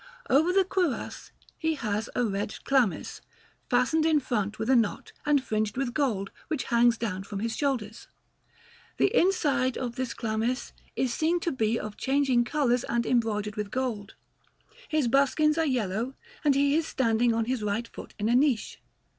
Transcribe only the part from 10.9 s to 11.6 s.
is seen to